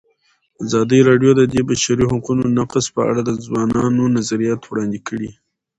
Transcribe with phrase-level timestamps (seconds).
[0.65, 5.29] ازادي راډیو د د بشري حقونو نقض په اړه د ځوانانو نظریات وړاندې کړي.